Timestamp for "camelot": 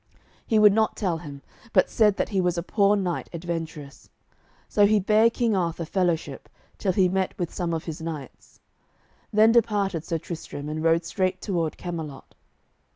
11.77-12.33